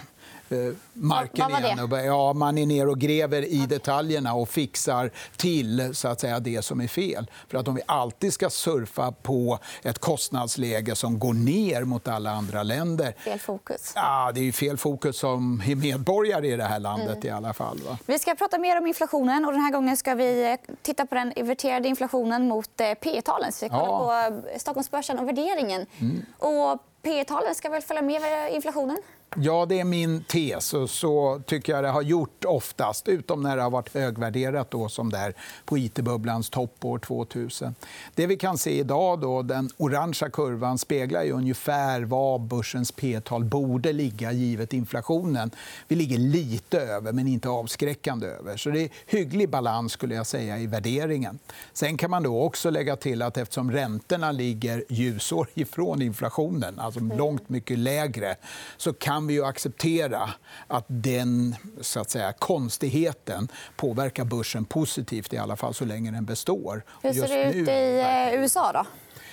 Eh, 0.50 0.74
marken 0.94 1.52
igen. 1.52 1.90
ja, 2.06 2.34
man 2.34 2.58
är 2.58 2.66
ner 2.66 2.90
och 2.90 3.00
gräver 3.00 3.42
i 3.42 3.66
detaljerna 3.70 4.34
och 4.34 4.50
fixar 4.50 5.12
till 5.38 5.96
så 5.96 6.08
att 6.08 6.20
säga, 6.20 6.40
det 6.40 6.62
som 6.62 6.82
är 6.82 6.88
fel. 6.88 7.32
För 7.48 7.58
att 7.58 7.68
Om 7.68 7.76
vi 7.76 7.82
alltid 7.86 8.34
ska 8.34 8.50
surfa 8.50 9.12
på 9.12 9.60
ett 9.84 10.00
kostnadsläge 10.00 10.96
som 10.96 11.20
går 11.20 11.34
ner 11.34 11.84
mot 11.84 12.08
alla 12.08 12.32
andra 12.32 12.64
länder... 12.64 13.14
Fel 13.18 13.40
fokus. 13.40 13.92
Ja, 13.96 14.32
det 14.36 14.48
är 14.48 14.52
fel 14.52 14.78
fokus 14.78 15.18
som 15.18 15.64
medborgare 15.76 16.48
i 16.48 16.56
det 16.56 16.64
här 16.64 16.80
landet. 16.80 17.16
Mm. 17.16 17.28
i 17.28 17.30
alla 17.30 17.54
fall. 17.54 17.80
Va? 17.86 17.98
Vi 18.06 18.20
ska 18.20 18.36
prata 18.36 18.58
mer 18.58 18.78
om 18.78 18.88
inflationen. 18.88 19.46
och 19.46 19.52
Den 19.52 19.62
här 19.62 19.72
gången 19.72 19.98
ska 19.98 20.16
vi 20.16 20.52
eh, 20.52 20.76
titta 20.82 21.06
på 21.06 21.16
den 21.16 21.34
inverterade 21.34 21.88
inflationen 21.88 22.48
mot 22.48 22.82
eh, 22.82 22.94
P 22.94 23.22
talen 23.22 23.52
Så 23.52 23.66
vi 23.66 23.70
kollar 23.70 24.24
ja. 24.24 24.32
på 24.32 24.60
Stockholmsbörsen 24.60 25.20
och 25.20 25.28
värderingen. 25.28 25.86
Mm. 26.00 26.26
Och 26.40 26.80
P 27.04 27.24
talen 27.24 27.56
ska 27.56 27.70
väl 27.70 27.82
följa 27.82 28.02
med 28.02 28.54
inflationen? 28.54 28.98
Ja, 29.38 29.66
det 29.66 29.80
är 29.80 29.84
min 29.84 30.24
tes. 30.24 30.74
Och 30.74 30.90
så 30.90 31.42
tycker 31.46 31.74
jag 31.74 31.84
det 31.84 31.90
har 31.90 32.02
gjort 32.02 32.46
oftast, 32.46 33.08
utom 33.08 33.44
när 33.44 33.58
det 33.58 33.64
har 33.64 33.70
varit 33.70 33.94
högvärderat 33.94 34.72
då, 34.72 34.90
som 34.90 35.10
där 35.10 35.34
på 35.66 35.78
it-bubblans 35.78 36.50
topp 36.50 36.86
år 36.86 37.00
2000. 37.00 37.76
Det 38.16 38.28
vi 38.28 38.38
kan 38.38 38.58
se 38.58 38.80
idag, 38.80 39.20
då, 39.20 39.42
den 39.42 39.70
orangea 39.78 40.30
kurvan, 40.30 40.78
speglar 40.78 41.24
ju 41.24 41.32
ungefär 41.32 42.02
var 42.02 42.40
börsens 42.40 42.92
p-tal 42.92 43.44
borde 43.44 43.94
ligga 43.94 44.32
givet 44.32 44.74
inflationen. 44.74 45.52
Vi 45.88 45.96
ligger 45.96 46.18
lite 46.18 46.80
över, 46.80 47.12
men 47.12 47.28
inte 47.28 47.50
avskräckande 47.50 48.28
över. 48.28 48.58
Så 48.58 48.70
det 48.70 48.82
är 48.82 48.90
hygglig 49.06 49.50
balans 49.50 49.92
skulle 49.92 50.16
jag 50.16 50.28
säga, 50.28 50.58
i 50.58 50.68
värderingen. 50.68 51.40
Sen 51.74 51.98
kan 51.98 52.12
man 52.12 52.24
då 52.24 52.42
också 52.42 52.70
lägga 52.70 52.96
till 52.96 53.22
att 53.22 53.38
eftersom 53.38 53.72
räntorna 53.72 54.32
ligger 54.32 54.84
ljusår 54.90 55.48
ifrån 55.54 56.02
inflationen, 56.02 56.80
alltså 56.80 57.00
långt 57.00 57.50
mycket 57.50 57.80
lägre, 57.80 58.36
så 58.78 58.94
kan 58.94 59.23
kan 59.24 59.28
vi 59.28 59.34
ju 59.34 59.46
acceptera 59.46 60.30
att 60.68 60.86
den 60.88 61.56
så 61.82 62.00
att 62.00 62.10
säga, 62.10 62.34
konstigheten 62.34 63.48
påverkar 63.76 64.26
börsen 64.26 64.66
positivt, 64.66 65.34
i 65.34 65.38
alla 65.38 65.56
fall 65.56 65.74
så 65.74 65.86
länge 65.86 66.12
den 66.12 66.26
består. 66.26 66.84
Hur 67.02 67.14
ser 67.14 67.28
det 67.28 67.54
ut 67.54 67.70
i 67.70 68.00
eh, 68.34 68.42
USA? 68.42 68.72
då? 68.72 68.86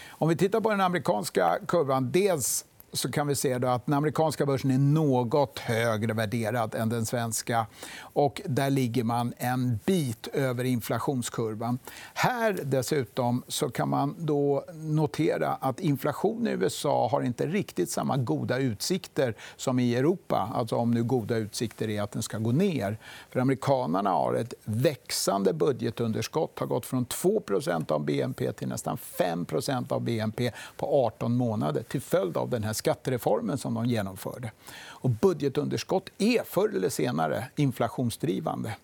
Om 0.09 0.29
vi 0.29 0.37
tittar 0.37 0.61
på 0.61 0.71
den 0.71 0.81
amerikanska 0.81 1.59
kurvan... 1.69 2.13
Dels 2.13 2.65
så 2.93 3.11
kan 3.11 3.27
vi 3.27 3.35
se 3.35 3.55
att 3.55 3.87
den 3.87 3.95
amerikanska 3.95 4.47
börsen 4.47 4.71
är 4.71 4.79
något 4.79 5.59
högre 5.59 6.13
värderad 6.13 6.75
än 6.75 6.89
den 6.89 7.07
svenska. 7.07 7.67
Och 8.01 8.41
där 8.45 8.71
ligger 8.71 9.05
man 9.05 9.35
en 9.37 9.79
bit 9.85 10.27
över 10.27 10.65
inflationskurvan. 10.65 11.79
Här 12.15 12.61
dessutom 12.65 13.43
så 13.49 13.71
kan 13.71 13.89
man 13.89 14.15
då 14.19 14.65
notera 14.75 15.49
att 15.49 15.81
inflationen 15.81 16.47
i 16.47 16.51
USA 16.51 17.09
har 17.09 17.23
inte 17.23 17.47
riktigt 17.47 17.91
samma 17.91 18.17
goda 18.17 18.59
utsikter 18.59 19.35
som 19.57 19.79
i 19.79 19.97
Europa. 19.97 20.51
Alltså 20.55 20.77
om 20.77 20.91
nu 20.91 21.03
goda 21.03 21.37
utsikter 21.37 21.89
är 21.89 22.03
att 22.03 22.13
den 22.13 22.23
ska 22.23 22.39
gå 22.39 22.53
ner. 22.53 22.99
För 23.31 23.41
amerikanerna 23.41 24.11
har 24.11 24.35
ett 24.35 24.55
växande 24.65 25.53
budgetunderskott. 25.53 26.59
har 26.59 26.67
gått 26.67 26.87
från 26.87 27.07
2% 27.07 27.93
av 27.93 28.05
BNP 28.05 28.53
till 28.53 28.69
nästan 28.69 28.97
5% 28.97 29.93
av 29.93 30.01
BNP 30.01 30.53
på 30.77 31.07
18 31.07 31.37
månader 31.37 31.83
till 31.83 32.01
följd 32.01 32.37
av 32.37 32.51
den 32.51 32.65
här 32.65 32.73
skattereformen 32.81 33.59
som 33.59 33.75
de 33.75 33.87
genomförde. 33.87 34.51
Och 34.77 35.11
budgetunderskott 35.11 36.11
är 36.19 36.45
förr 36.45 36.77
eller 36.77 36.89
senare 36.89 37.45
inflationsdrivande. 37.57 38.77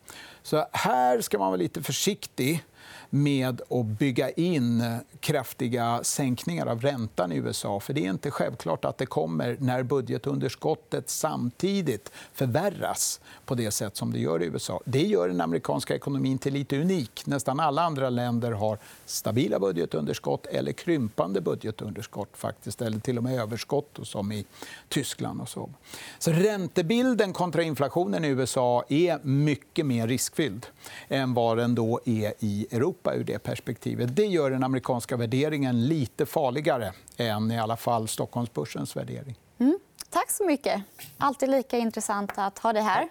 Så 0.43 0.67
här 0.73 1.21
ska 1.21 1.39
man 1.39 1.49
vara 1.49 1.57
lite 1.57 1.83
försiktig 1.83 2.65
med 3.11 3.61
att 3.71 3.87
bygga 3.87 4.31
in 4.31 4.99
kraftiga 5.21 6.01
sänkningar 6.03 6.67
av 6.67 6.81
räntan 6.81 7.33
i 7.33 7.37
USA. 7.37 7.81
För 7.81 7.93
Det 7.93 8.07
är 8.07 8.11
inte 8.11 8.31
självklart 8.31 8.85
att 8.85 8.99
det 8.99 9.07
kommer 9.07 9.57
när 9.61 9.83
budgetunderskottet 9.83 11.11
samtidigt 11.11 12.13
förvärras 12.33 13.21
på 13.45 13.55
det 13.55 13.71
sätt 13.71 13.97
som 13.97 14.13
det 14.13 14.19
gör 14.19 14.43
i 14.43 14.47
USA. 14.47 14.81
Det 14.85 15.03
gör 15.03 15.29
den 15.29 15.41
amerikanska 15.41 15.95
ekonomin 15.95 16.39
till 16.39 16.53
lite 16.53 16.81
unik. 16.81 17.27
Nästan 17.27 17.61
alla 17.61 17.83
andra 17.83 18.11
länder 18.11 18.53
har 18.53 18.79
stabila 19.05 19.59
budgetunderskott 19.59 20.47
eller 20.47 20.73
krympande 20.73 21.41
budgetunderskott, 21.41 22.37
faktiskt, 22.37 22.83
eller 22.83 22.99
till 22.99 23.19
och 23.19 23.25
med 23.25 23.41
överskott, 23.41 23.99
som 24.03 24.33
i 24.33 24.45
Tyskland. 24.89 25.41
och 25.41 25.49
så. 25.49 25.71
så 26.19 26.31
räntebilden 26.31 27.33
kontra 27.33 27.63
inflationen 27.63 28.25
i 28.25 28.29
USA 28.29 28.85
är 28.89 29.19
mycket 29.23 29.87
mer 29.87 30.09
riskfylld 30.09 30.67
än 31.09 31.35
vad 31.35 31.59
den 31.59 31.75
då 31.75 32.01
är 32.05 32.33
i 32.39 32.67
Europa 32.71 32.96
ur 33.05 33.25
det 33.25 33.39
perspektivet. 33.39 34.17
Det 34.17 34.27
gör 34.27 34.51
den 34.51 34.65
amerikanska 34.65 35.17
värderingen 35.17 35.87
lite 35.89 36.27
farligare 36.27 36.93
än 37.17 37.51
i 37.51 37.59
alla 37.59 37.77
fall 37.77 38.09
Stockholmsbörsens 38.09 38.97
värdering. 38.97 39.39
Mm. 39.59 39.79
Tack 40.11 40.31
så 40.31 40.45
mycket. 40.45 40.83
Alltid 41.19 41.49
lika 41.49 41.79
intressant 41.79 42.33
att 42.35 42.59
ha 42.59 42.73
dig 42.73 42.83
här. 42.83 43.09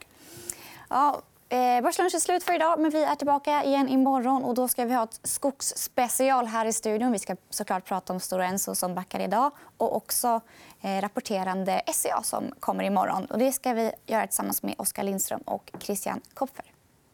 Ja, 0.89 1.21
eh, 1.49 1.81
Börslunch 1.81 2.15
är 2.15 2.19
slut 2.19 2.43
för 2.43 2.55
idag, 2.55 2.79
men 2.79 2.91
vi 2.91 3.03
är 3.03 3.15
tillbaka 3.15 3.63
igen 3.63 3.89
imorgon. 3.89 4.43
Och 4.43 4.55
då 4.55 4.67
ska 4.67 4.85
vi 4.85 4.93
ha 4.93 5.03
ett 5.03 5.19
skogsspecial 5.23 6.45
här 6.47 6.65
i 6.65 6.73
studion. 6.73 7.11
Vi 7.11 7.19
ska 7.19 7.35
såklart 7.49 7.85
prata 7.85 8.13
om 8.13 8.19
Stora 8.19 8.45
Enso 8.45 8.75
som 8.75 8.95
backar 8.95 9.19
idag 9.19 9.51
och 9.77 9.95
också 9.95 10.41
eh, 10.81 11.01
rapporterande 11.01 11.81
SCA 11.93 12.23
som 12.23 12.51
kommer 12.59 12.83
imorgon. 12.83 13.25
Och 13.25 13.39
det 13.39 13.51
ska 13.51 13.73
vi 13.73 13.91
göra 14.05 14.27
tillsammans 14.27 14.63
med 14.63 14.75
Oskar 14.77 15.03
Lindström 15.03 15.41
och 15.41 15.71
Christian 15.79 16.21
Kopfer 16.33 16.65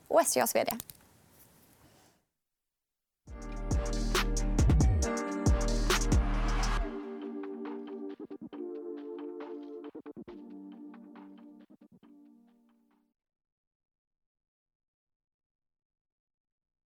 och 0.07 0.21
SCAs 0.25 0.55
vd. 0.55 0.71